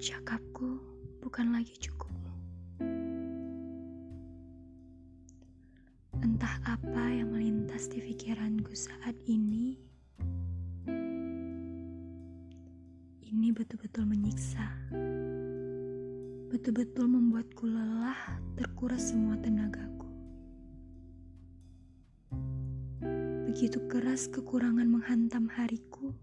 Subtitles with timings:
[0.00, 0.80] Cakapku
[1.20, 2.32] bukan lagi cukupmu.
[6.24, 9.76] Entah apa yang melintas di pikiranku saat ini.
[13.28, 14.64] Ini betul-betul menyiksa.
[16.48, 20.08] Betul-betul membuatku lelah, terkuras semua tenagaku.
[23.52, 26.16] Begitu keras kekurangan menghantam hariku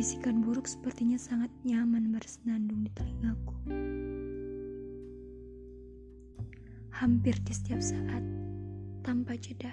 [0.00, 3.52] Bisikan buruk sepertinya sangat nyaman bersenandung di telingaku.
[6.88, 8.24] Hampir di setiap saat,
[9.04, 9.68] tanpa jeda,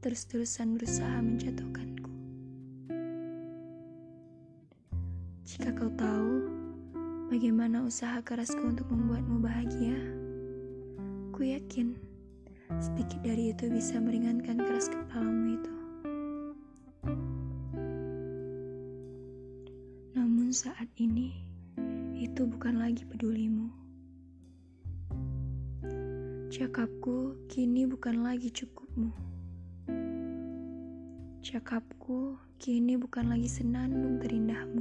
[0.00, 2.08] terus-terusan berusaha menjatuhkanku.
[5.44, 6.32] Jika kau tahu
[7.28, 10.00] bagaimana usaha kerasku untuk membuatmu bahagia,
[11.36, 12.00] ku yakin
[12.80, 15.75] sedikit dari itu bisa meringankan keras kepalamu itu.
[20.56, 21.36] Saat ini,
[22.16, 23.68] itu bukan lagi pedulimu.
[26.48, 29.12] Cakapku kini bukan lagi cukupmu.
[31.44, 34.80] Cakapku kini bukan lagi senandung terindahmu.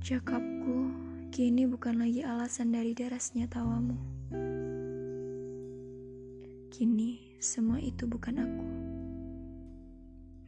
[0.00, 0.88] Cakapku
[1.28, 4.00] kini bukan lagi alasan dari derasnya tawamu.
[6.72, 8.66] Kini semua itu bukan aku.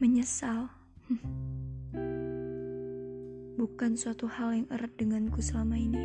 [0.00, 0.72] Menyesal.
[3.70, 6.02] bukan suatu hal yang erat denganku selama ini.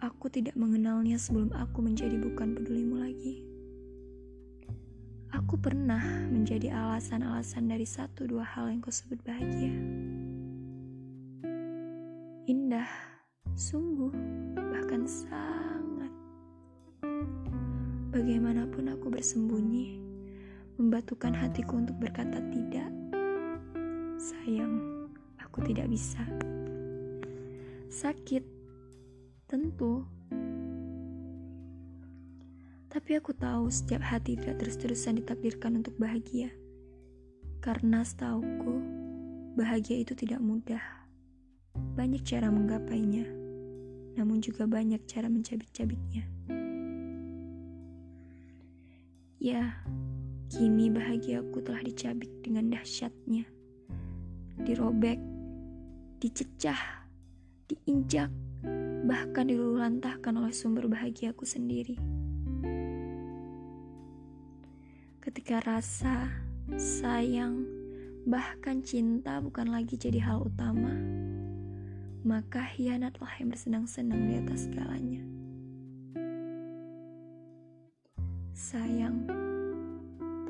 [0.00, 3.44] Aku tidak mengenalnya sebelum aku menjadi bukan pedulimu lagi.
[5.28, 6.00] Aku pernah
[6.32, 9.76] menjadi alasan-alasan dari satu dua hal yang kau sebut bahagia.
[12.48, 12.88] Indah,
[13.52, 14.10] sungguh,
[14.56, 16.10] bahkan sangat.
[18.08, 20.00] Bagaimanapun aku bersembunyi,
[20.80, 22.88] membatukan hatiku untuk berkata tidak.
[24.18, 24.97] Sayang
[25.48, 26.20] aku tidak bisa.
[27.88, 28.44] Sakit,
[29.48, 30.04] tentu.
[32.88, 36.52] Tapi aku tahu setiap hati tidak terus-terusan ditakdirkan untuk bahagia.
[37.64, 38.80] Karena setauku,
[39.56, 40.84] bahagia itu tidak mudah.
[41.96, 43.24] Banyak cara menggapainya,
[44.20, 46.28] namun juga banyak cara mencabik-cabiknya.
[49.38, 49.80] Ya,
[50.52, 53.46] kini bahagiaku telah dicabik dengan dahsyatnya.
[54.64, 55.37] Dirobek
[56.18, 57.06] dicecah,
[57.70, 58.34] diinjak,
[59.06, 61.94] bahkan dilulantahkan oleh sumber bahagiaku sendiri.
[65.22, 66.26] Ketika rasa,
[66.74, 67.62] sayang,
[68.26, 70.90] bahkan cinta bukan lagi jadi hal utama,
[72.26, 75.22] maka hianatlah yang bersenang-senang di atas segalanya.
[78.58, 79.22] Sayang,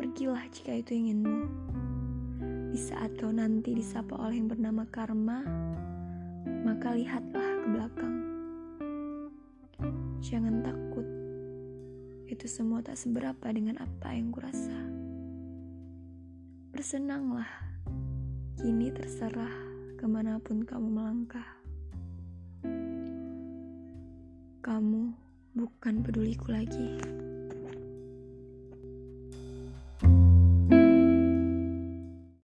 [0.00, 1.44] pergilah jika itu inginmu.
[2.68, 5.40] Di saat kau nanti disapa oleh yang bernama karma,
[6.68, 8.16] maka lihatlah ke belakang.
[10.20, 11.06] Jangan takut,
[12.28, 14.76] itu semua tak seberapa dengan apa yang kurasa.
[16.76, 17.48] Bersenanglah,
[18.60, 19.56] kini terserah
[19.96, 21.48] ke mana pun kamu melangkah.
[24.60, 25.02] Kamu
[25.56, 27.00] bukan peduliku lagi.